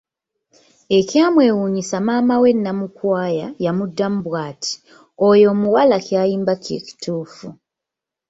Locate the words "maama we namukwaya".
2.07-3.47